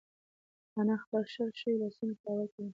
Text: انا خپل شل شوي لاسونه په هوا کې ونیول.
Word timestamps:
انا 0.79 0.95
خپل 1.03 1.21
شل 1.33 1.49
شوي 1.61 1.75
لاسونه 1.81 2.13
په 2.21 2.27
هوا 2.31 2.45
کې 2.51 2.57
ونیول. 2.61 2.69